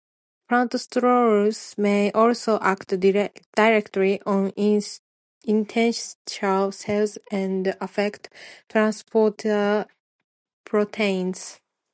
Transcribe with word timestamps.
Plant 0.49 0.71
sterols 0.71 1.77
may 1.77 2.11
also 2.13 2.57
act 2.59 2.87
directly 2.89 4.19
on 4.25 4.51
intestinal 5.43 6.71
cells 6.71 7.19
and 7.29 7.77
affect 7.79 8.33
transporter 8.67 9.85
proteins. 10.65 11.59